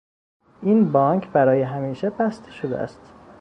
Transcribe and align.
این 0.61 0.91
بانک 0.91 1.27
برای 1.29 1.61
همیشه 1.61 2.09
بسته 2.09 2.51
شده 2.51 2.77
است. 2.79 3.13